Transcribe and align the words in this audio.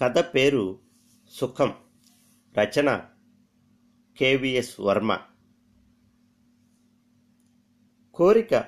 కథ 0.00 0.18
పేరు 0.18 0.78
సుఖం. 1.30 1.74
రచన 2.58 3.04
కేవిఎస్ 4.18 4.80
వర్మ. 4.80 5.18
కోరిక 8.14 8.64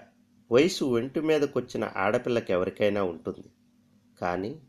వయసు 0.53 0.85
ఒంటి 0.85 1.21
మీదకొచ్చిన 1.21 1.93
ఆడపిల్లకి 1.97 2.53
ఎవరికైనా 2.53 3.03
ఉంటుంది. 3.03 3.49
కానీ 4.21 4.61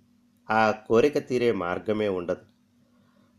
ఆ 0.49 0.71
కోరిక 0.71 1.27
తీరే 1.27 1.51
మార్గమే 1.51 2.07
ఉండదు. 2.07 2.45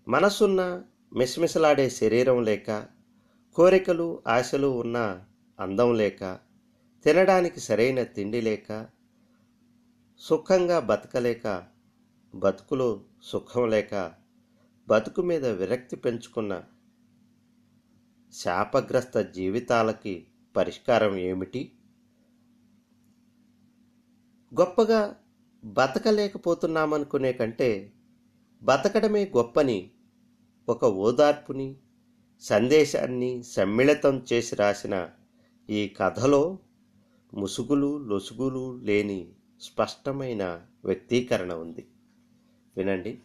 మనసున్న 0.09 0.83
మిసమిసలాడే 1.17 1.91
శరీరం 1.91 2.43
లేక 2.43 2.87
కోరికలు 3.55 4.23
ఆశలు 4.27 4.67
ఉన్న 4.67 5.25
అందం 5.61 5.95
లేక 5.95 6.39
తినడానికి 7.05 7.61
సరైన 7.61 8.03
తిండి 8.03 8.41
లేక 8.41 8.87
సుఖంగా 10.19 10.79
బతకలేక 10.81 11.78
బతుకులో 12.35 13.05
సుఖం 13.23 13.71
లేక 13.71 14.13
బతుకు 14.89 15.23
మీద 15.23 15.47
విరక్తి 15.47 15.97
పెంచుకున్న 15.97 16.65
శాపగ్రస్త 18.33 19.19
జీవితాలకి 19.19 20.27
పరిష్కారం 20.57 21.17
ఏమిటి? 21.17 21.73
గొప్పగా 24.61 25.17
బతకలేకపోతున్నామనుకునే 25.65 27.33
కంటే 27.33 27.93
బతకడమే 28.63 29.25
గొప్పని 29.25 29.91
ఒక 30.69 30.85
ఓదార్పుని 30.85 31.77
సందేశాన్ని 32.41 33.43
సమ్మిళితం 33.43 34.27
చేసి 34.33 34.57
రాసిన 34.57 35.11
ఈ 35.71 35.89
కథలో 35.89 36.59
ముసుగులు 37.35 38.07
లొసుగులు 38.07 38.79
లేని 38.79 39.33
స్పష్టమైన 39.61 40.67
వ్యక్తీకరణ 40.85 41.53
ఉంది. 41.53 41.87
వినండి. 42.79 43.19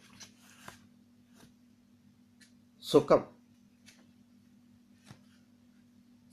సుఖం. 2.83 3.23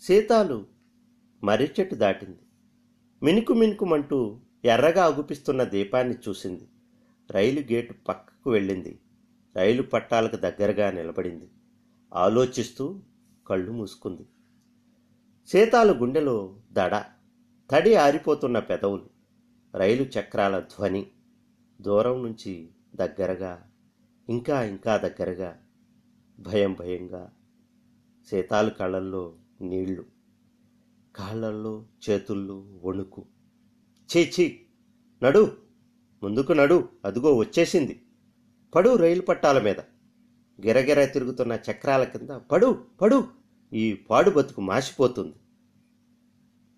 సీతాలు 0.00 0.66
మర్రి 1.44 1.72
చెట్టు 1.80 1.94
దాటింది. 1.94 2.38
మినుకు 3.22 3.52
మినుకుమంటూ 3.52 4.40
ఎర్రగా 4.64 5.04
అగుపిస్తున్న 5.04 5.64
దీపాన్ని 5.64 6.16
చూసింది. 6.28 6.68
రైలు 7.30 7.60
గేటు 7.60 7.92
పక్కకు 7.92 8.50
వెళ్ళింది. 8.50 9.00
రైలు 9.56 9.82
పట్టాలకు 9.82 10.36
దగ్గరగా 10.36 10.90
నిలబడింది. 10.90 11.50
ఆలోచిస్తూ 12.14 13.02
కళ్ళు 13.46 13.72
మూసుకుంది. 13.72 14.26
సీతాలు 15.48 15.92
గుండెలో 15.92 16.60
దడ 16.72 17.04
తడి 17.70 17.94
ఆరిపోతున్న 17.94 18.58
పెదవులు 18.58 19.10
రైలు 19.76 20.02
చక్రాల 20.02 20.60
ధ్వని 20.60 21.06
దూరం 21.80 22.22
నుంచి 22.22 22.68
దగ్గరగా 22.94 23.70
ఇంకా 24.28 24.64
ఇంకా 24.64 24.96
దగ్గరగా 24.96 25.62
భయం 26.40 26.72
భయంగా 26.72 27.32
సీతాలు 28.26 28.70
కళ్ళల్లో 28.70 29.36
నీళ్ళు 29.60 30.04
కాళ్ళల్లో 31.16 31.86
చేతుల్లో 32.10 32.80
వణుకు. 32.84 33.26
చేచి 34.16 34.60
నడు 35.22 35.56
ముందుకు 36.22 36.52
నడు 36.52 36.88
అదుగో 37.04 37.36
వచ్చేసింది. 37.36 38.02
పడు 38.74 38.96
రైలు 38.96 39.20
పట్టాల 39.20 39.62
మీద. 39.62 39.80
గిరగిర 40.66 41.04
తిరుగుతున్న 41.04 41.58
చక్రాల 41.70 42.04
కింద 42.04 42.30
పడు 42.30 42.84
పడు 43.00 43.24
ఈ 43.72 43.92
పాడు 43.92 44.30
బతుకు 44.30 44.60
మాసిపోతుంది. 44.60 45.34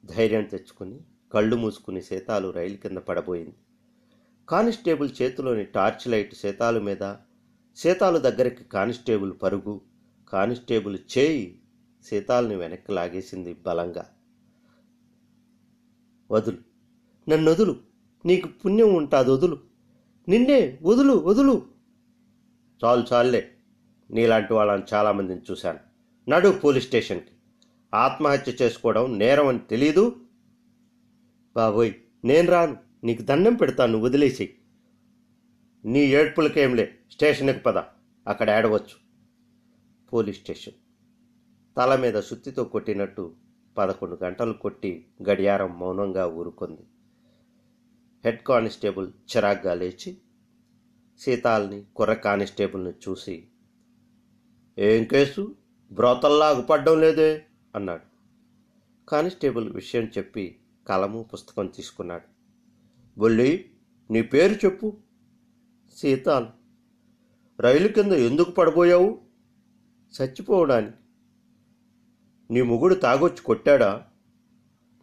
ధైర్యం 0.05 0.45
తెచ్చుకుని 0.45 1.01
కళ్ళు 1.33 1.57
మూసుకుని 1.57 2.03
సీతాలు 2.03 2.51
రైలు 2.51 2.77
కింద 2.77 2.99
పడబోయింది. 2.99 3.55
కానిస్టేబుల్ 4.49 5.11
చేతిలోని 5.23 5.65
టార్చ్ 5.65 6.09
లైట్ 6.09 6.35
సీతాలు 6.35 6.81
మీద 6.81 7.15
సీతాలు 7.77 8.19
దగ్గరికి 8.19 8.65
కానిస్టేబుల్ 8.65 9.33
పరుగు 9.43 9.81
కానిస్టేబుల్ 10.29 10.99
చేయి 11.19 11.63
సీతాల్ని 12.05 12.57
వెనక్కి 12.57 12.93
లాగేసింది 12.93 13.55
బలంగా. 13.55 14.07
వదులు. 16.31 16.57
నన్ను 17.29 17.51
వదులు. 17.51 17.77
నీకు 18.27 18.49
పుణ్యం 18.49 18.95
ఉంటాది 18.95 19.31
వదులు. 19.31 19.59
నిన్నే 20.29 20.79
వదులు 20.83 21.13
వదులు. 21.13 21.67
చాలు 22.85 23.05
చాలులే. 23.13 23.57
నీలాంటి 24.11 24.53
వాళ్ళని 24.53 24.83
చాలామందిని 24.95 25.41
చూశాను. 25.51 25.79
నడు 26.31 26.49
పోలీస్ 26.49 26.87
స్టేషన్కి. 26.87 27.31
ఆత్మహత్య 27.95 28.53
చేసుకోవడం 28.63 29.19
నేరం 29.19 29.47
అని 29.47 29.59
తెలీదు. 29.59 30.17
బాబోయ్ 31.57 31.93
నేను 32.25 32.51
రాను. 32.51 32.92
నీకు 33.05 33.23
దండం 33.23 33.55
పెడతాను 33.55 33.99
వదిలేసి 33.99 34.55
నీ 35.85 36.01
ఏడ్పులకేంలే 36.01 36.99
స్టేషన్కి 37.11 37.59
పద 37.59 37.79
అక్కడ 38.29 38.51
ఏడవచ్చు. 38.51 39.03
Police 40.13 40.41
station. 40.41 40.75
తల 41.77 41.97
మీద 41.97 42.21
సుత్తితో 42.21 42.65
కొట్టినట్టు 42.65 43.35
పదకొండు 43.79 44.19
గంటలు 44.25 44.53
కొట్టి 44.53 45.07
గడియారం 45.31 45.79
మౌనంగా 45.79 46.27
ఊరుకుంది. 46.27 46.83
హెడ్ 48.25 48.43
కానిస్టేబుల్ 48.43 49.13
చిరాగ్గా 49.37 49.75
లేచి 49.75 50.19
సీతాల్ని 51.19 51.85
కుర్ర 51.97 52.13
కానిస్టేబుల్ని 52.13 52.91
చూసి 52.91 53.49
ఏం 54.79 55.05
కేసు? 55.05 55.57
బ్రోతల్లా 55.93 56.49
అగుపడ్డం 56.49 57.01
లేదే? 57.01 57.45
అన్నాడు. 57.77 58.03
కానిస్టేబుల్ 59.09 59.73
విషయం 59.73 60.05
చెప్పి 60.19 60.61
కలము 60.89 61.23
పుస్తకం 61.23 61.67
తీసుకున్నాడు. 61.67 62.32
బొల్లి 63.19 63.71
నీ 64.11 64.23
పేరు 64.23 64.55
చెప్పు. 64.55 64.97
సీతాన్ 65.97 66.47
రైలు 67.61 67.89
కింద 67.89 68.13
ఎందుకు 68.13 68.51
పడబోయావు? 68.51 69.21
చచ్చిపోవడానికి. 70.23 70.97
నీ 72.51 72.63
మొగుడు 72.63 72.95
తాగొచ్చి 72.95 73.43
కొట్టాడా? 73.43 74.07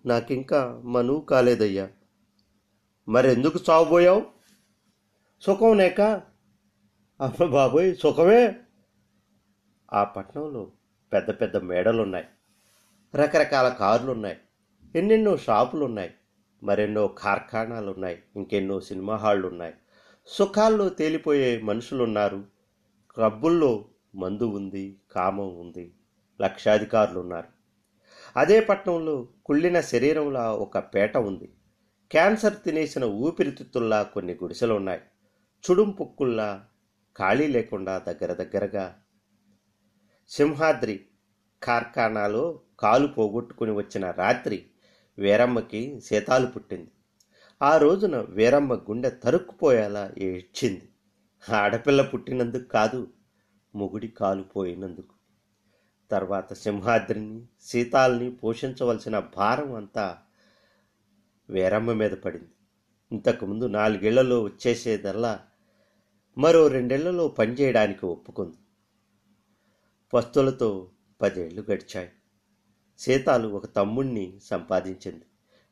నాకింకా 0.05 0.81
మనువు 0.85 1.21
కాలేదయ్యా. 1.21 1.89
మరెందుకు 3.09 3.59
చావబోయావు 3.69 4.25
సుఖం 5.41 5.77
నేక? 5.77 6.01
అమ్మ 7.21 7.45
బాబోయ్ 7.45 7.95
సుఖమే? 7.95 8.55
ఆ 9.93 10.03
పట్టణంలో 10.03 10.71
పెద్ద 11.13 11.29
పెద్ద 11.29 11.57
మేడలున్నాయి. 11.57 12.25
రకరకాల 13.15 13.69
కార్లు 13.69 14.11
ఉన్నాయి 14.11 14.37
ఎన్నెన్నో 14.95 15.37
షాపులు 15.37 15.85
ఉన్నాయి 15.85 16.13
మరెన్నో 16.63 17.07
కార్ఖానాలు 17.07 17.91
ఉన్నాయి 17.91 18.23
ఇంకెన్నో 18.35 18.79
సినిమా 18.79 19.15
హాళ్ళు 19.15 19.47
ఉన్నాయి 19.47 19.73
సుఖాల్లో 20.27 20.89
తేలిపోయే 20.89 21.61
మనుషులున్నారు. 21.61 22.45
క్లబ్బుల్లో 23.15 23.85
మందు 24.15 24.43
ఉంది 24.43 24.97
కామం 25.11 25.57
ఉంది 25.59 25.93
లక్షాధికారులు 26.41 27.19
ఉన్నారు 27.19 27.47
అదే 28.37 28.59
పట్టణంలో 28.59 29.27
కుళ్ళిన 29.45 29.79
శరీరంలా 29.79 30.53
ఒక 30.53 30.77
పేట 30.77 31.17
ఉంది. 31.17 31.49
క్యాన్సర్ 32.11 32.55
తినేసిన 32.65 33.03
ఊపిరితిత్తుల్లా 33.03 34.03
కొన్ని 34.03 34.33
గుడిసెలు 34.33 34.73
ఉన్నాయి 34.73 35.01
చుడుం 35.71 35.91
పొక్కుల్లా 35.91 36.65
ఖాళీ 37.17 37.47
లేకుండా 37.47 37.97
దగ్గర 37.97 38.33
దగ్గరగా. 38.33 38.95
సింహాద్రి 40.29 41.05
కార్ఖానాలో 41.63 42.61
కాలు 42.79 43.07
పోగొట్టుకుని 43.07 43.71
వచ్చిన 43.71 44.11
రాత్రి 44.11 44.65
వీరమ్మకి 45.19 45.99
సీతాలు 45.99 46.45
పుట్టింది. 46.45 46.91
ఆ 47.61 47.77
రోజున 47.77 48.25
వీరమ్మ 48.29 48.73
గుండె 48.73 49.09
తరుక్కుపోయేలా 49.09 50.13
ఏడ్చింది. 50.17 50.89
ఆడపిల్ల 51.49 52.01
పుట్టినందుకు 52.01 52.67
కాదు 52.67 53.07
మొగుడి 53.75 54.07
కాలుపోయినందుకు 54.07 55.13
తర్వాత 56.11 56.53
సింహాద్రిని 56.53 57.45
సీతాల్ని 57.61 58.35
పోషించవలసిన 58.35 59.19
భారం 59.19 59.73
అంతా 59.73 60.17
వీరమ్మ 61.49 61.93
మీద 61.93 62.11
పడింది. 62.11 62.49
ఇంతకుముందు 63.11 63.65
నాలుగేళ్ళలో 63.65 64.43
వచ్చేసేదల్లా 64.43 65.39
మరో 66.37 66.67
రెండేళ్ళలో 66.67 67.27
పనిచేయడానికి 67.27 68.05
ఒప్పుకుంది. 68.05 68.57
పస్తులతో 70.13 70.89
పదేళ్ళు 71.21 71.65
గడిచాయి. 71.71 72.09
సీతాలు 72.99 73.47
ఒక 73.47 73.75
తమ్ముణ్ణి 73.75 74.39
సంపాదించింది. 74.43 75.25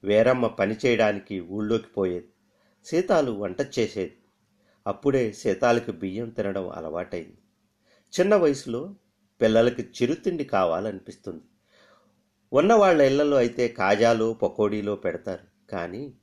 వేరమ్మ 0.03 0.47
పని 0.47 0.75
చేయడానికి 0.85 1.39
ఊళ్ళోకి 1.39 1.87
పోయేది. 1.87 2.27
సీతాలు 2.85 3.31
వంట 3.31 3.61
చేసేది. 3.61 4.17
అప్పుడే 4.87 5.31
సీతాలకి 5.31 5.91
బియ్యం 5.91 6.29
తినడం 6.29 6.69
అలవాటైంది. 6.69 7.37
చిన్న 8.19 8.35
వయసులో 8.35 8.95
పిల్లలకి 9.41 9.81
చిరుతిండి 9.81 10.43
కావాలనిపిస్తుంది. 10.43 11.43
ఉన్న 12.53 12.73
వాళ్ళ 12.73 13.01
ఇళ్ళలో 13.01 13.37
అయితే 13.37 13.67
కాజాలు 13.67 14.33
పకోడీలో 14.33 14.95
పెడతారు. 14.95 15.71
కానీ 15.71 16.13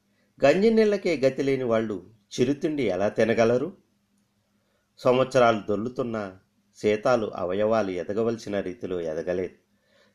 గంజి 0.45 0.71
నీళ్ళకే 0.71 1.17
గతి 1.17 1.43
లేని 1.43 1.65
వాళ్ళు 1.65 2.11
చిరుతిండి 2.41 2.83
ఎలా 2.83 3.09
తినగలరు? 3.09 3.77
సంవత్సరాలు 4.99 5.63
దొల్లుతున్న 5.69 6.37
సీతాలు 6.75 7.27
అవయవాలు 7.35 7.91
ఎదగవలసిన 7.91 8.61
రీతిలో 8.61 9.01
ఎదగలేదు. 9.01 9.64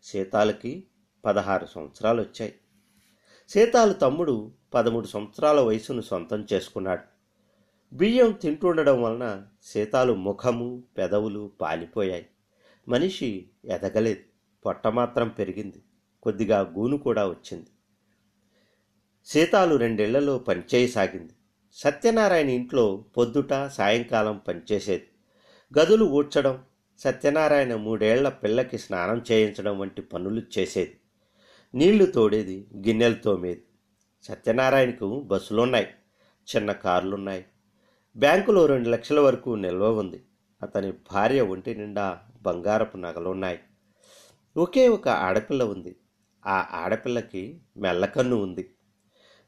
సీతాలకి 0.03 0.87
పదహారు 1.25 1.65
సంవత్సరాలు 1.65 2.21
వచ్చాయి. 2.21 2.55
సీతాలు 3.49 3.93
తమ్ముడు 3.93 4.51
పదమూడు 4.73 5.07
సంవత్సరాల 5.07 5.59
వయసును 5.59 6.01
సొంతం 6.01 6.47
చేసుకున్నాడు. 6.53 7.03
బియ్యం 7.95 8.31
తింటుండడం 8.31 9.01
వలన 9.01 9.45
సీతాలు 9.63 10.13
ముఖము 10.13 10.83
పెదవులు 10.97 11.51
పాలిపోయాయి. 11.61 12.25
మనిషి 12.87 13.49
ఎదగలేదు. 13.65 14.19
పొట్ట 14.65 14.87
మాత్రం 14.87 15.29
పెరిగింది. 15.29 15.83
కొద్దిగా 16.23 16.59
గూను 16.59 16.97
కూడా 16.97 17.27
వచ్చింది. 17.27 17.67
సీతాలు 19.25 19.75
రెండేళ్ళలో 19.75 20.39
పనిచేయసాగింది. 20.39 21.33
సత్యనారాయణ 21.73 22.49
ఇంట్లో 22.49 23.05
పొద్దుట 23.17 23.67
సాయంకాలం 23.67 24.41
పనిచేసేది. 24.47 25.09
గదులు 25.79 26.05
ఊడ్చడం 26.05 26.63
సత్యనారాయణ 26.99 27.75
మూడేళ్ళ 27.75 28.29
పిల్లకి 28.29 28.77
స్నానం 28.77 29.21
చేయించడం 29.31 29.79
వంటి 29.79 30.01
పనులు 30.01 30.41
చేసేది. 30.59 30.99
నీళ్ళు 31.75 32.05
తోడేది 32.05 32.67
గిన్నెలు 32.77 33.15
తోమేది. 33.15 33.63
సత్యనారాయణకు 34.23 35.21
బస్సులున్నాయి 35.21 35.87
చిన్న 36.55 36.71
కార్లున్నాయి. 36.71 37.45
బ్యాంకులో 38.17 38.65
రెండు 38.65 38.89
లక్షల 38.89 39.19
వరకు 39.19 39.49
నిల్వ 39.49 39.99
ఉంది. 39.99 40.23
అతని 40.63 40.91
భార్య 40.91 41.41
ఒంటి 41.41 41.75
నిండా 41.75 42.19
బంగారపు 42.41 42.97
నగలున్నాయి. 42.97 43.59
ఒకే 44.57 44.87
ఒక 44.87 45.07
ఆడపిల్ల 45.09 45.63
ఉంది. 45.63 45.95
ఆ 46.45 46.67
ఆడపిల్లకి 46.71 47.61
మెల్లకన్ను 47.77 48.35
ఉంది. 48.35 48.69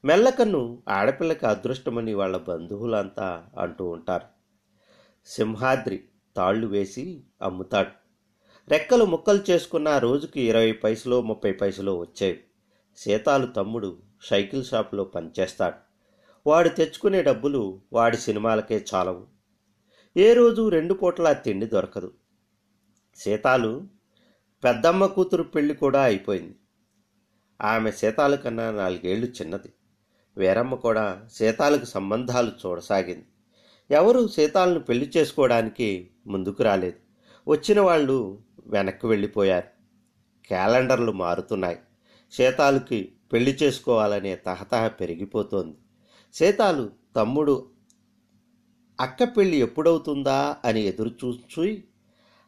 మెల్లకన్ను 0.04 0.82
ఆడపిల్లకి 0.88 1.46
అదృష్టమని 1.46 2.14
వాళ్ళ 2.14 2.36
బంధువులంతా 2.36 3.46
అంటూ 3.58 3.84
ఉంటారు. 3.84 4.24
సింహాద్రి 5.26 6.04
తాళ్ళు 6.36 6.66
వేసి 6.66 7.24
అమ్ముతాడు. 7.42 7.90
రెక్కలు 8.68 9.04
ముక్కలు 9.04 9.50
చేసుకున్న 9.50 9.98
రోజుకి 9.98 10.40
ఇరవై 10.40 10.72
పైసలు 10.72 11.20
ముప్పై 11.20 11.52
పైసలు 11.52 11.92
వచ్చేవి. 11.92 12.44
సీతాలు 12.96 13.46
తమ్ముడు 13.46 13.98
సైకిల్ 14.22 14.64
షాపులో 14.64 15.04
పనిచేస్తాడు. 15.04 15.74
వాడు 16.46 16.68
తెచ్చుకునే 16.68 17.22
డబ్బులు 17.22 17.80
వాడి 17.92 18.16
సినిమాలకే 18.16 18.84
చాలవు. 18.94 19.26
ఏ 20.16 20.32
రోజు 20.32 20.68
రెండు 20.68 20.94
పూటల 20.94 21.32
తిండి 21.32 21.66
దొరకదు. 21.66 22.12
సీతాలు 23.16 23.86
పెద్దమ్మ 24.64 25.06
కూతురు 25.06 25.42
పెళ్ళి 25.42 25.74
కూడా 25.74 26.02
అయిపోయింది. 26.02 26.56
ఆమె 27.62 27.90
సీతాల 27.90 28.34
కన్నా 28.34 28.70
నాలుగేళ్ళు 28.70 29.26
చిన్నది. 29.26 29.72
వీరమ్మ 30.36 30.74
కూడా 30.74 31.28
సీతాలకు 31.32 31.84
సంబంధాలు 31.84 32.52
చూడసాగింది. 32.66 33.26
ఎవరు 33.90 34.28
సీతాలను 34.28 34.80
పెళ్ళి 34.80 35.10
చేసుకోవడానికి 35.16 36.10
ముందుకు 36.26 36.62
రాలేదు. 36.62 36.96
వచ్చిన 37.48 37.80
వాళ్ళు 37.80 38.38
వెనక్కి 38.66 39.06
వెళ్ళిపోయారు. 39.06 39.68
క్యాలెండర్లు 40.48 41.12
మారుతున్నాయి. 41.12 41.78
సీతాలకి 42.32 43.12
పెళ్ళి 43.32 43.58
చేసుకోవాలనే 43.62 44.36
తహతహ 44.36 44.88
పెరిగిపోతోంది. 44.88 45.76
సీతాలు 46.34 46.90
తమ్ముడు 47.16 47.70
అక్క 49.00 49.24
పెళ్ళి 49.24 49.56
ఎప్పుడవుతుందా 49.56 50.56
అని 50.64 50.80
ఎదురు 50.80 51.10
చూసి 51.24 51.84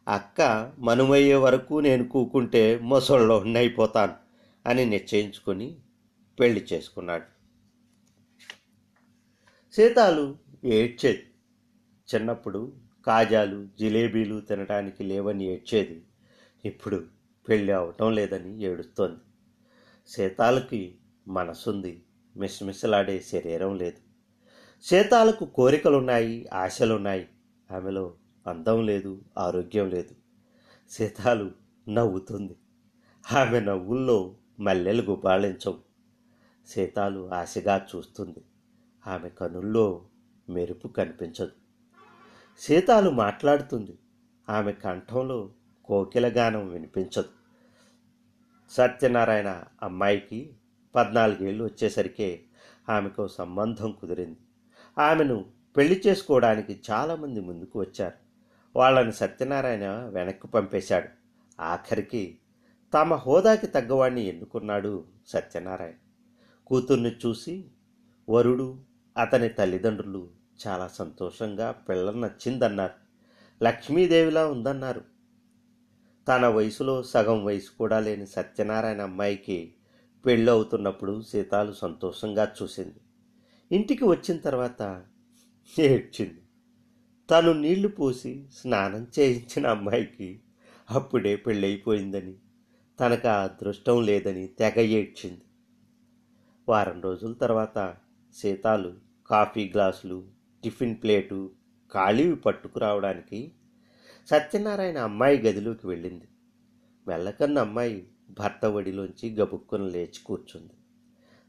అక్క 0.07 0.71
మనుమయ్యే 0.79 1.35
వరకు 1.35 1.79
నేను 1.79 2.07
కూకుంటే 2.07 2.79
మొసళ్ళో 2.79 3.39
అయిపోతాను 3.39 4.13
అని 4.65 4.85
నిశ్చయించుకొని 4.85 5.75
పెళ్ళి 6.39 6.67
చేసుకున్నాడు. 6.73 7.35
సీతాలు 9.73 10.35
ఏడ్చేది. 10.65 11.23
చిన్నప్పుడు 12.15 12.73
కాజాలు 13.07 13.67
జిలేబీలు 13.79 14.39
తినడానికి 14.39 15.03
లేవని 15.03 15.45
ఏడ్చేది. 15.45 16.05
ఇప్పుడు 16.65 17.05
పెళ్ళి 17.49 17.71
అవటం 17.71 18.11
లేదని 18.11 18.63
ఏడుస్తోంది. 18.63 19.19
సీతాలకి 20.07 20.97
మనసుంది. 21.27 22.03
మిస్మిస్లాడే 22.37 23.19
శరీరం 23.19 23.77
లేదు. 23.77 23.97
సీతాలకు 24.83 25.45
కోరికలున్నాయి 25.45 26.47
ఆశలున్నాయి. 26.53 27.27
ఆమెలో 27.71 28.13
అందం 28.47 28.85
లేదు 28.85 29.21
ఆరోగ్యం 29.37 29.89
లేదు. 29.89 30.15
సీతాలు 30.89 31.51
నవ్వుతుంది. 31.89 32.55
ఆమె 33.31 33.59
నవ్వుల్లో 33.59 34.37
మల్లెలు 34.59 35.01
గుబాళించవు 35.01 35.77
సీతాలు 36.67 37.33
ఆశగా 37.33 37.87
చూస్తుంది. 37.95 38.45
ఆమె 39.07 39.29
కనుల్లో 39.29 40.07
మెరుపు 40.49 40.87
కనిపించదు. 40.87 41.51
సీతాలు 42.59 43.09
మాట్లాడుతుంది. 43.09 43.99
ఆమె 44.49 44.71
కంఠంలో 44.71 45.49
కోకిల 45.85 46.27
గానం 46.37 46.67
వినిపించదు. 46.67 47.29
సత్యనారాయణ 48.69 49.63
అమ్మాయికి 49.83 50.57
పద్నాలుగేళ్ళు 50.95 51.63
వచ్చేసరికే 51.63 52.43
ఆమెకు 52.89 53.27
సంబంధం 53.27 53.97
కుదిరింది. 54.01 54.37
ఆమెను 54.97 55.45
పెళ్ళి 55.77 56.01
చేసుకోవడానికి 56.07 56.81
చాలామంది 56.91 57.39
ముందుకు 57.39 57.79
వచ్చారు. 57.79 58.13
వాళ్ళని 58.75 59.13
సత్యనారాయణ 59.13 59.85
వెనక్కి 59.89 60.47
పంపేశాడు. 60.47 61.09
ఆఖరికి 61.61 62.39
తమ 62.93 63.13
హోదాకి 63.13 63.67
తగ్గవాడిని 63.67 64.21
ఎన్నుకున్నాడు 64.21 65.05
సత్యనారాయణ. 65.27 65.93
కూతుర్ని 66.67 67.15
చూసి 67.25 67.71
వరుడు 68.29 68.79
అతని 69.17 69.49
తల్లిదండ్రులు 69.49 70.29
చాలా 70.67 70.87
సంతోషంగా 70.87 71.71
పిల్ల 71.71 72.11
నచ్చిందన్నారు. 72.11 73.05
లక్ష్మీదేవిలా 73.63 74.47
ఉందన్నారు. 74.47 75.01
తన 76.27 76.47
వయసులో 76.47 77.03
సగం 77.03 77.45
వయసు 77.45 77.69
కూడా 77.77 77.99
లేని 77.99 78.27
సత్యనారాయణ 78.27 79.01
అమ్మాయికి 79.01 79.73
పెళ్ళి 80.25 80.51
అవుతున్నప్పుడు 80.51 81.21
సీతాలు 81.21 81.73
సంతోషంగా 81.73 82.51
చూసింది. 82.63 82.95
ఇంటికి 83.71 84.03
వచ్చిన 84.03 84.37
తర్వాత 84.37 85.05
ఏడ్చింది. 85.79 86.41
తను 87.31 87.53
నీళ్ళు 87.53 87.87
పోసి 87.87 88.47
స్నానం 88.55 89.07
చేయించిన 89.19 89.67
అమ్మాయికి 89.67 90.39
అప్పుడే 90.91 91.35
పెళ్ళైపోయిందని 91.35 92.35
తనకు 92.99 93.27
ఆ 93.27 93.43
అదృష్టం 93.43 94.05
లేదని 94.05 94.47
తెగ 94.47 94.79
ఏడ్చింది. 94.79 95.41
వారం 96.69 97.01
రోజుల 97.01 97.33
తర్వాత 97.33 97.95
సీతాలు 98.33 98.93
కాఫీ 99.29 99.71
గ్లాసులు 99.73 100.34
టిఫిన్ 100.65 100.95
ప్లేటు 101.03 101.51
ఖాళీవి 101.91 102.35
పట్టుకురావడానికి 102.35 103.51
సత్యనారాయణ 104.31 104.97
అమ్మాయి 104.97 105.37
గదిలోకి 105.37 105.87
వెళ్ళింది. 105.87 106.27
మెల్లకన్న 107.07 107.59
అమ్మాయి 107.59 107.97
భర్త 108.39 108.65
ఒడిలోంచి 108.65 109.35
గబుక్కుని 109.35 109.89
లేచి 109.89 110.21
కూర్చుంది. 110.25 110.73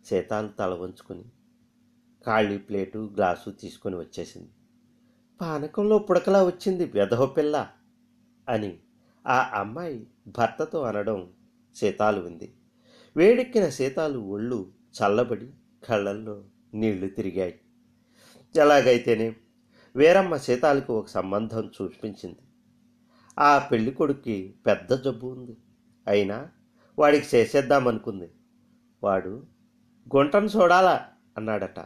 సీతాలు 0.06 0.48
తల 0.48 0.74
వంచుకొని 0.74 1.24
ఖాళీ 2.26 2.58
ప్లేటు 2.58 2.98
గ్లాసు 3.16 3.50
తీసుకొని 3.50 3.96
వచ్చేసింది. 3.96 4.48
పానకంలో 5.40 5.98
పుడకలా 5.98 6.44
వచ్చింది 6.44 6.84
వెధవ 6.94 7.26
పిల్ల 7.26 7.68
అని 8.48 8.78
ఆ 9.26 9.38
అమ్మాయి 9.54 10.06
భర్తతో 10.28 10.82
అనడం 10.82 11.32
సీతాలు 11.76 12.20
ఉంది. 12.26 12.48
వేడెక్కిన 13.16 13.68
సీతాలు 13.68 14.18
ఒళ్ళు 14.18 14.72
చల్లబడి 14.98 15.48
కళ్ళల్లో 15.84 16.44
నీళ్ళు 16.74 17.06
తిరిగాయి. 17.06 17.60
ఎలాగైతేనే 18.56 19.36
వీరమ్మ 19.96 20.36
సీతాలకు 20.36 20.98
ఒక 20.98 21.06
సంబంధం 21.06 21.70
చూపించింది. 21.82 22.36
ఆ 23.38 23.58
పెళ్ళి 23.58 23.90
కొడుక్కి 23.90 24.54
పెద్ద 24.66 24.94
జబ్బు 25.04 25.26
ఉంది. 25.26 25.56
అయినా 26.06 26.48
వాడికి 26.98 27.36
చేసేద్దామనుకుంది. 27.36 28.30
వాడు 29.02 29.46
గుంటను 30.16 30.46
చూడాలా? 30.46 31.08
అన్నాడట. 31.36 31.80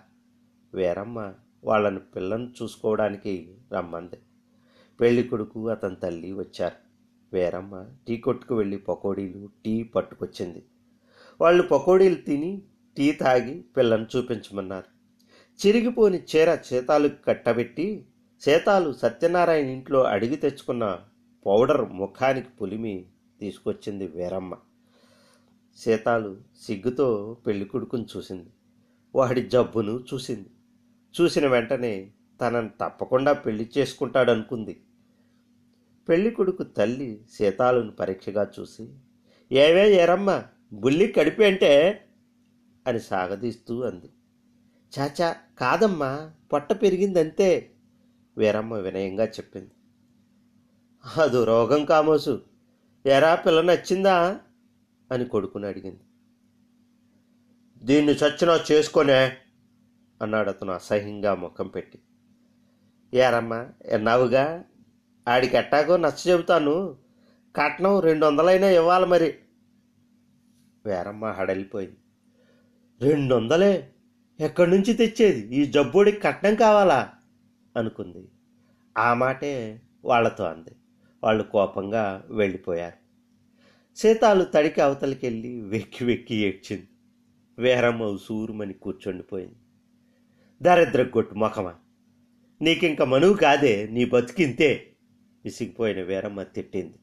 వీరమ్మ 0.75 1.35
వాళ్ళని 1.65 1.99
పిల్లను 1.99 2.53
చూసుకోవడానికి 2.63 3.57
రమ్మంది. 3.73 4.17
పెళ్ళి 5.01 5.23
కొడుకు 5.23 5.69
అతని 5.69 5.97
తల్లి 5.97 6.33
వచ్చారు. 6.33 6.77
వీరమ్మ 7.33 7.87
టీ 8.09 8.17
కొట్టుకు 8.17 8.55
వెళ్ళి 8.55 8.77
పకోడీలు 8.77 9.49
టీ 9.65 9.83
పట్టుకొచ్చింది. 9.83 10.67
వాళ్ళు 11.41 11.63
పకోడీలు 11.63 12.15
తిని 12.15 12.63
టీ 12.97 13.13
తాగి 13.13 13.65
పిల్లను 13.77 14.07
చూపించమన్నారు. 14.17 15.00
చిరిగిపోని 15.67 16.23
చీర 16.37 16.55
సీతాలు 16.55 17.11
కట్టబెట్టి 17.27 18.05
సీతాలు 18.41 18.93
సత్యనారాయణ 18.93 19.67
ఇంట్లో 19.67 20.03
అడిగి 20.03 20.37
తెచ్చుకున్న 20.37 21.01
పౌడర్ 21.47 21.93
ముఖానికి 21.93 22.49
పులిమి 22.49 23.07
తీసుకొచ్చింది 23.41 24.07
వీరమ్మ. 24.07 24.57
సీతాలు 25.77 26.37
సిగ్గుతో 26.63 27.37
పెళ్ళి 27.47 27.65
కొడుకుని 27.65 28.07
చూసింది. 28.17 28.51
వాడి 29.15 29.49
జబ్బును 29.49 30.05
చూసింది. 30.15 30.51
చూసిన 31.21 31.47
వెంటనే 31.47 32.11
తనను 32.41 32.71
తప్పకుండా 32.81 33.33
పెళ్ళి 33.33 33.71
చేసుకుంటాడనుకుంది. 33.79 34.81
పెళ్ళి 36.09 36.31
కొడుకు 36.31 36.63
తల్లి 36.63 37.21
సీతాలను 37.31 37.91
పరీక్షగా 37.91 38.51
చూసి 38.61 38.89
ఏవే 39.53 39.95
ఏరమ్మ 39.95 40.43
బుల్లి 40.73 41.09
కడిపి 41.09 41.45
అంటే 41.45 42.05
అని 42.87 43.01
సాగదీస్తూ 43.01 43.81
అంది. 43.81 44.11
చాచా 44.99 45.37
కాదమ్మా 45.59 46.33
పొట్ట 46.53 46.73
పెరిగిందంతే 46.73 47.71
వీరమ్మ 48.37 48.75
వినయంగా 48.75 49.25
చెప్పింది. 49.25 49.71
అదో 51.21 51.45
రోగం 51.45 51.85
కామోసు 51.85 52.45
ఎరా 53.07 53.35
పిల్ల 53.35 53.61
నచ్చిందా 53.61 54.41
అని 55.13 55.25
కొడుకుని 55.25 55.67
అడిగింది. 55.67 56.01
దీన్ని 57.83 58.13
చచ్చినా 58.13 58.65
చేసుకొనే 58.73 59.37
అన్నాడు 60.23 60.49
అతను 60.49 60.73
అసహ్యంగా 60.73 61.35
ముఖం 61.35 61.69
పెట్టి. 61.69 61.99
ఏరమ్మా 63.15 63.69
ఎన్నావుగా 63.85 64.65
ఆడికి 65.29 65.57
ఎట్టాగో 65.57 65.97
నచ్చ 65.97 66.29
చెబుతాను. 66.29 66.97
కట్నం 67.57 68.01
రెండు 68.01 68.27
వందలైనా 68.27 68.69
ఇవ్వాలి 68.69 69.07
మరి. 69.07 69.35
వేరమ్మ 70.87 71.25
హడలిపోయింది. 71.25 71.97
రెండు 73.01 73.35
వందలే 73.35 73.93
ఎక్కడి 74.41 74.71
నుంచి 74.71 74.95
తెచ్చేది? 74.95 75.57
ఈ 75.57 75.67
జబ్బుడికి 75.67 76.21
కట్నం 76.21 76.55
కావాలా? 76.55 77.13
అనుకుంది. 77.77 78.29
ఆ 78.99 79.15
మాటే 79.15 79.83
వాళ్ళతో 80.05 80.45
అంది. 80.45 80.71
వాళ్ళు 81.25 81.45
కోపంగా 81.45 82.27
వెళ్ళిపోయారు. 82.31 83.01
సీతాలు 83.99 84.45
తడికి 84.45 84.81
అవతలికి 84.81 85.27
వెళ్ళి 85.27 85.61
వెక్కి 85.61 86.05
వెక్కి 86.05 86.35
ఏడ్చింది. 86.35 86.89
వేరమ్మ 87.59 88.17
సూరుమని 88.17 88.75
కూర్చొండిపోయింది. 88.75 89.55
దరిద్ర 90.63 91.03
కొట్టు 91.03 91.35
మొఖమా. 91.35 91.75
నీకింక 92.63 93.03
మనువు 93.03 93.35
కాదే 93.35 93.89
నీ 93.91 94.05
బతికింతే 94.05 94.97
విసిగిపోయిన 95.45 96.03
వీరమ్మ 96.03 96.43
తిట్టింది. 96.43 96.99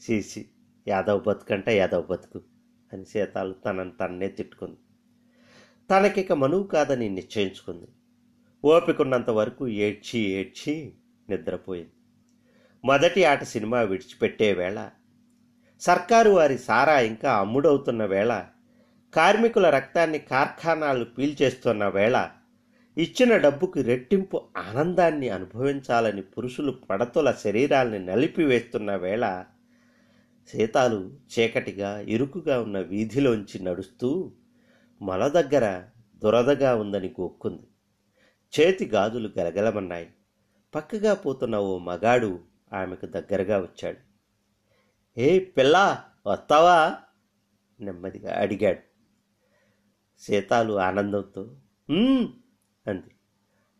సీసి 0.00 0.46
యాదవ్ 0.88 1.24
బతుకంటే 1.24 1.76
యాదవ్ 1.76 2.06
బతుకు 2.06 2.40
అని 2.92 3.04
సీతాలు 3.04 3.52
తనని 3.52 3.90
తన్నే 4.00 4.28
తిట్టుకుంది. 4.28 4.76
తనకిక 5.90 6.32
మనువు 6.32 6.62
కాదని 6.62 7.06
నిశ్చయించుకుంది. 7.08 7.86
ఓపికన్నంత 8.64 9.30
వరకు 9.30 9.68
ఏడ్చి 9.68 10.18
ఏడ్చి 10.30 10.74
నిద్రపోయింది. 11.28 11.94
మొదటి 12.84 13.24
ఆట 13.24 13.42
సినిమా 13.44 13.80
విడిచిపెట్టే 13.80 14.52
వేళ 14.52 14.78
సర్కారు 15.82 16.30
వారి 16.30 16.58
సారా 16.58 16.96
ఇంకా 17.00 17.30
అమ్ముడవుతున్న 17.34 18.04
వేళ 18.04 18.32
కార్మికుల 19.12 19.66
రక్తాన్ని 19.68 20.18
కార్ఖానాలు 20.18 21.04
పీల్చేస్తున్న 21.04 21.84
వేళ 21.88 22.16
ఇచ్చిన 22.96 23.36
డబ్బుకి 23.36 23.82
రెట్టింపు 23.82 24.38
ఆనందాన్ని 24.56 25.28
అనుభవించాలని 25.28 26.22
పురుషులు 26.22 26.72
పడతుల 26.90 27.30
శరీరాల్ని 27.44 27.98
నలిపివేస్తున్న 27.98 28.90
వేళ 28.96 29.24
సీతాలు 30.48 31.00
చీకటిగా 31.32 31.90
ఇరుకుగా 32.08 32.58
ఉన్న 32.60 32.78
వీధిలోంచి 32.78 33.58
నడుస్తూ 33.62 34.10
మల 35.02 35.28
దగ్గర 35.28 35.84
దురదగా 36.16 36.76
ఉందని 36.76 37.14
గోక్కుంది. 37.20 37.62
చేతి 38.60 38.86
గాజులు 38.86 39.30
గలగలమన్నాయి. 39.38 40.10
పక్కగా 40.74 41.14
పోతున్న 41.14 41.56
ఓ 41.56 41.78
మగాడు 41.78 42.40
ఆమెకు 42.72 43.06
దగ్గరగా 43.06 43.58
వచ్చాడు. 43.58 43.98
ఏ 45.20 45.38
పిల్లా 45.38 46.04
వస్తావా? 46.26 46.96
నెమ్మదిగా 47.80 48.40
అడిగాడు. 48.40 48.78
సీతాలు 50.18 50.74
ఆనందంతో 50.80 51.42
అంది. 52.86 53.10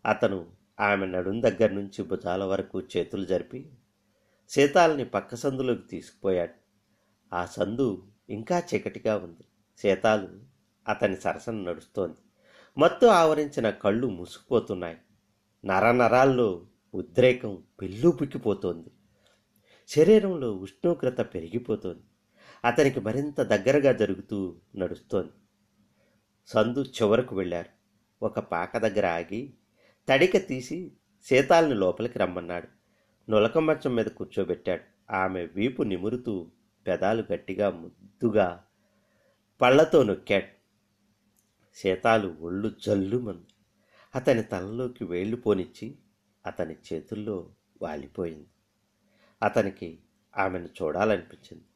అతను 0.06 0.46
ఆమె 0.80 1.06
నడుం 1.06 1.42
దగ్గర 1.42 1.70
నుంచి 1.70 2.02
భుజాల 2.04 2.44
వరకు 2.44 2.80
చేతులు 2.80 3.24
జరిపి 3.24 3.70
సీతాలని 4.48 5.04
పక్క 5.04 5.34
సందులోకి 5.34 5.82
తీసుకుపోయాడు. 5.82 6.54
ఆ 7.34 7.46
సందు 7.46 8.06
ఇంకా 8.30 8.62
చీకటిగా 8.74 9.16
ఉంది. 9.16 9.44
సీతాలు 9.78 10.57
అతని 10.88 11.16
సరసన 11.16 11.54
నడుస్తోంది. 11.54 12.16
మత్తు 12.78 13.06
ఆవరించిన 13.06 13.70
కళ్ళు 13.70 14.06
మూసుకుపోతున్నాయి. 14.06 14.96
నరనరాల్లో 15.64 16.66
ఉద్రేకం 16.94 17.62
పెళ్ళూపుకిపోతోంది 17.80 18.90
శరీరంలో 19.88 20.52
ఉష్ణోగ్రత 20.52 21.34
పెరిగిపోతోంది. 21.34 22.02
అతనికి 22.64 23.00
మరింత 23.00 23.40
దగ్గరగా 23.40 23.92
జరుగుతూ 23.92 24.56
నడుస్తోంది. 24.76 25.30
సందు 26.46 26.82
చివరకు 26.82 27.36
వెళ్ళారు. 27.36 27.68
ఒక 28.24 28.38
పాక 28.38 28.76
దగ్గర 28.76 29.06
ఆగి 29.06 29.54
తడిక 30.08 30.48
తీసి 30.48 30.92
సీతాల్ని 31.22 31.74
లోపలికి 31.74 32.18
రమ్మన్నాడు. 32.18 32.68
నులక 33.30 33.58
మంచం 33.58 33.94
మీద 33.94 34.04
కూర్చోబెట్టాడు. 34.04 35.12
ఆమె 35.12 35.48
వీపు 35.54 35.82
నిమురుతూ 35.82 36.50
పెదాలు 36.86 37.24
గట్టిగా 37.32 37.70
ముద్దుగా 37.70 38.64
పళ్ళతో 39.60 40.02
నొక్కాడు. 40.02 40.57
సీతాలు 41.78 42.36
ఒళ్ళు 42.40 42.68
జల్లుమంది 42.86 43.54
అతని 44.14 44.42
తలలోకి 44.42 45.04
వేళ్ళు 45.04 45.36
పోనిచ్చి 45.36 45.98
అతని 46.46 46.76
చేతుల్లో 46.86 47.50
వాలిపోయింది. 47.82 48.48
అతనికి 49.42 49.98
ఆమెను 50.34 50.68
చూడాలనిపించింది. 50.82 51.66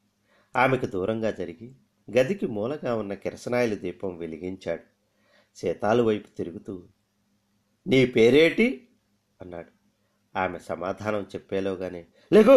ఆమెకు 0.57 0.87
దూరంగా 0.87 1.31
జరిగి 1.31 1.69
గదికి 2.09 2.47
మూలగా 2.47 2.95
ఉన్న 2.95 3.15
కిరసనాయిల 3.15 3.75
దీపం 3.75 4.17
వెలిగించాడు. 4.17 4.85
సీతాలు 5.57 6.03
వైపు 6.03 6.29
తిరుగుతూ 6.37 6.89
నీ 7.87 8.07
పేరేటి? 8.07 8.89
అన్నాడు. 9.41 9.71
ఆమె 10.37 10.59
సమాధానం 10.59 11.23
చెప్పేలోగానే 11.23 12.07
లేకు 12.33 12.57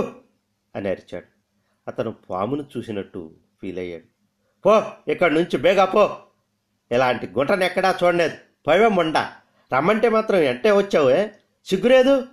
అని 0.75 0.89
అరిచాడు. 0.89 1.27
అతను 1.87 2.11
పామును 2.29 2.69
చూసినట్టు 2.77 3.21
ఫీల్ 3.61 3.79
అయ్యాడు 3.79 4.07
పో 4.65 4.73
ఇక్కడి 5.07 5.33
నుంచి 5.33 5.57
బేగా 5.57 5.85
పో! 5.85 6.03
ఇలాంటి 6.91 7.27
గుంటను 7.27 7.63
ఎక్కడా 7.63 7.97
చూడలేదు. 8.03 8.37
పైవే 8.67 8.87
మొండ. 8.87 9.17
రమ్మంటే 9.73 10.09
మాత్రం 10.09 10.39
ఎంటే 10.39 10.71
వచ్చావే? 10.71 11.31
సిగ్గులేదు? 11.65 12.27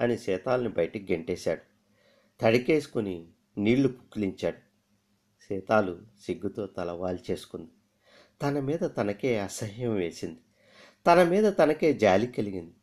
అని 0.00 0.18
సీతాల్ని 0.18 0.68
బయటికి 0.68 1.12
గెంటేశాడు. 1.12 1.60
తడికేసుకుని 2.40 3.28
నీళ్ళు 3.58 3.88
పుక్కిలించాడు. 3.88 4.56
సీతాలు 5.48 6.02
సిగ్గుతో 6.26 6.66
తల 6.66 6.90
వాల్చేసుకుంది. 6.90 7.70
తన 8.42 8.60
మీద 8.60 8.78
తనకే 8.96 9.38
అసహ్యం 9.38 9.94
వేసింది. 9.94 10.38
తన 11.06 11.22
మీద 11.22 11.52
తనకే 11.58 11.94
జాలి 11.94 12.26
కలిగింది. 12.26 12.74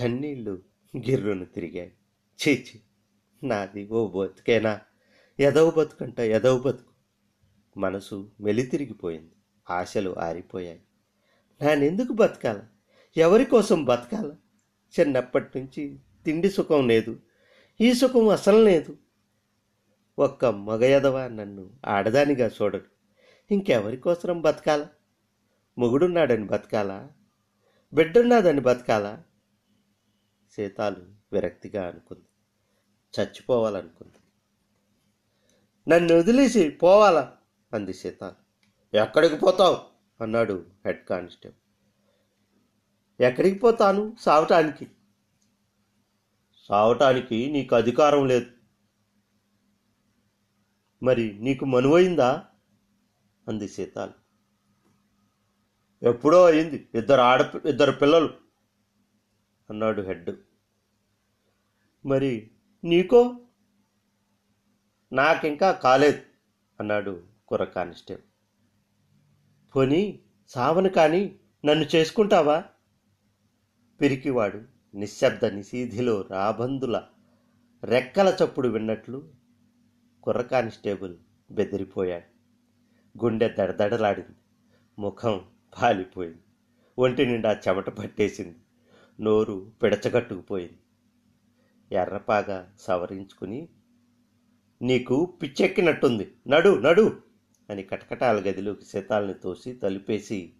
కన్నీళ్ళు 0.00 0.62
గిర్రును 0.96 1.44
తిరిగాయి. 1.44 1.92
చీచి 2.48 2.80
నాది 3.48 3.88
ఓ 3.88 4.22
బతుకేనా? 4.22 4.80
ఎదవ 5.40 5.70
బతుకంట 5.70 6.20
ఎదవ 6.20 6.58
బతుకు. 6.58 6.92
మనసు 7.80 8.30
మెలితిరిగిపోయింది. 8.40 9.32
ఆశలు 9.70 10.18
ఆరిపోయాయి. 10.18 10.82
నేనెందుకు 11.62 12.12
బతకాల? 12.12 12.62
ఎవరి 13.16 13.44
కోసం 13.44 13.84
బతకాల? 13.84 14.32
చిన్నప్పటి 15.00 15.58
నుంచి 15.58 15.98
తిండి 16.24 16.50
సుఖం 16.50 16.88
లేదు. 16.88 17.20
ఈ 17.80 17.92
సుఖం 17.92 18.28
అసలు 18.28 18.58
లేదు. 18.58 18.98
ఒక్క 20.18 20.44
మగయదవ 20.44 21.28
నన్ను 21.28 21.70
ఆడదానిగా 21.86 22.50
చూడడు. 22.62 22.84
ఇంకెవరి 23.50 23.96
కోసం 23.96 24.40
బతకాల? 24.40 24.86
మొగుడున్నాడని 25.78 26.44
బతకాలా? 26.44 27.10
బిడ్డున్నాదని 27.92 28.60
బతకాలా? 28.60 29.22
సీతాలు 30.50 31.04
విరక్తిగా 31.32 31.88
అనుకుంది. 31.88 32.24
చచ్చిపోవాలనుకుంది. 33.20 34.18
నన్ను 35.90 36.18
వదిలేసి 36.18 36.70
పోవాలా? 36.70 37.36
అంది 37.72 37.94
సీతాలు. 37.94 38.41
ఎక్కడికి 38.94 39.36
పోతావు? 39.36 39.80
అన్నాడు 40.22 40.66
హెడ్ 40.86 41.04
కానిస్టేబుల్. 41.04 41.58
ఎక్కడికి 43.22 43.58
పోతాను? 43.58 44.16
సావటానికి. 44.20 44.90
సావటానికి 46.68 47.52
నీకు 47.52 47.76
అధికారం 47.76 48.26
లేదు. 48.26 48.46
మరి 51.02 51.38
నీకు 51.38 51.64
మనువైందా? 51.64 52.48
అంది 53.48 53.68
సీతాలు. 53.68 54.12
ఎప్పుడో 56.02 56.46
అయింది. 56.46 56.88
ఇద్దరు 56.94 57.20
ఆడ 57.20 57.40
ఇద్దరు 57.66 57.92
పిల్లలు 57.92 58.30
అన్నాడు 59.70 60.02
హెడ్. 60.02 60.30
మరి 62.06 62.50
నీకో? 62.84 63.46
నాకింకా 65.12 65.72
కాలేదు 65.72 66.22
అన్నాడు 66.80 67.26
కుర్ర 67.48 67.64
కానిస్టేబుల్. 67.64 68.31
పోనీ 69.74 70.20
సావను 70.48 70.88
కానీ 70.88 71.36
నన్ను 71.64 71.86
చేసుకుంటావా? 71.94 72.64
పిరికివాడు 74.00 74.60
నిశ్శబ్ద 74.94 75.44
నిశీధిలో 75.44 76.26
రాబందుల 76.30 76.96
రెక్కల 77.82 78.36
చప్పుడు 78.40 78.68
విన్నట్లు 78.68 79.18
కుర్ర 80.22 80.42
కానిస్టేబుల్ 80.42 81.14
బెదిరిపోయాడు. 81.50 82.28
గుండె 83.24 83.48
దడదడలాడింది. 83.58 84.36
ముఖం 84.98 85.40
పాలిపోయింది. 85.80 86.42
ఒంటి 86.98 87.26
నిండా 87.26 87.60
చెమట 87.68 87.88
పట్టేసింది. 87.88 88.58
నోరు 89.20 89.72
పిడచగట్టుకుపోయింది. 89.82 90.78
ఎర్రపాగా 91.90 92.72
సవరించుకుని 92.80 93.68
నీకు 94.82 95.38
పిచ్చెక్కినట్టుంది. 95.42 96.34
నడు 96.48 96.80
నడు! 96.80 97.31
అని 97.72 97.82
కటకటాల 97.82 98.36
గదిలోకి 98.36 98.84
శీతాల్ని 98.84 99.34
తోసి 99.34 99.72
తలుపేసి 99.72 100.52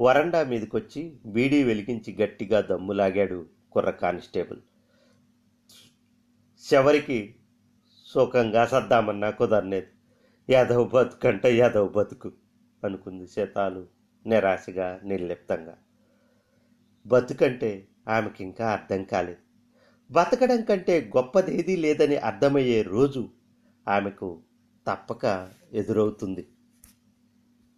వరండా 0.00 0.44
మీదకొచ్చి 0.44 1.16
బీడీ 1.26 1.64
వెలిగించి 1.64 2.16
గట్టిగా 2.22 2.60
దమ్ములాగాడు 2.60 3.46
కుర్ర 3.72 3.90
కానిస్టేబుల్. 3.90 4.58
చివరికి 6.68 7.34
సుఖంగా 8.06 8.66
సద్దామన్నా 8.66 9.30
కుదరలేదు. 9.30 9.86
యాదవ్ 10.52 10.90
బతుకంట 10.90 11.46
యాదవ్ 11.46 11.92
బతుకు 11.92 12.32
అనుకుంది 12.84 13.26
సీతాలు 13.26 13.86
నిరాశగా 14.26 15.00
నిర్లిప్తంగా. 15.04 15.76
బతుకంటే 17.06 17.88
ఆమెకి 18.08 18.44
ఇంకా 18.44 18.72
అర్థం 18.72 19.04
కాలేదు. 19.04 19.42
బతకడం 20.10 20.62
కంటే 20.62 21.10
గొప్పదేదీ 21.16 21.76
లేదని 21.76 22.16
అర్థమయ్యే 22.16 22.82
రోజు 22.82 23.28
ఆమెకు 23.88 24.40
తప్పక 24.88 25.50
ఎదురవుతుంది. 25.72 26.42